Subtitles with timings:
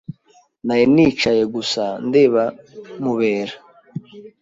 [0.65, 2.43] Nari nicaye gusa ndeba
[3.03, 3.55] Mubera.